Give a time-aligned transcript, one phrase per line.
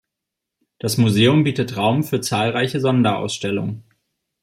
[0.79, 3.83] Das Museum bietet Raum für zahlreiche Sonderausstellungen.